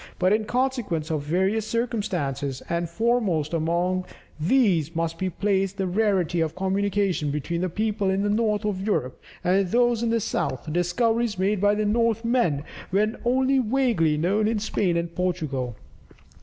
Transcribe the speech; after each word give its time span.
But 0.17 0.33
in 0.33 0.45
consequence 0.45 1.11
of 1.11 1.21
various 1.21 1.67
circumstances, 1.67 2.63
and 2.67 2.89
foremost 2.89 3.53
among 3.53 4.05
these 4.39 4.95
must 4.95 5.19
be 5.19 5.29
placed 5.29 5.77
the 5.77 5.85
rarity 5.85 6.39
of 6.41 6.55
communication 6.55 7.29
between 7.29 7.61
the 7.61 7.69
people 7.69 8.09
in 8.09 8.23
the 8.23 8.29
north 8.31 8.65
of 8.65 8.81
Europe 8.83 9.21
and 9.43 9.67
those 9.69 10.01
in 10.01 10.09
the 10.09 10.19
south, 10.19 10.65
the 10.65 10.71
discoveries 10.71 11.37
made 11.37 11.61
by 11.61 11.75
the 11.75 11.85
Northmen 11.85 12.63
were 12.91 13.13
only 13.23 13.59
vaguely 13.59 14.17
known 14.17 14.47
in 14.47 14.57
Spain 14.57 14.97
and 14.97 15.13
Portugal. 15.13 15.75